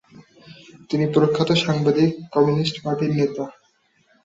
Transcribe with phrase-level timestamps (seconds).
[0.89, 3.45] তিনি প্রখ্যাত সাংবাদিক, কম্যুনিস্ট পার্টির নেতা।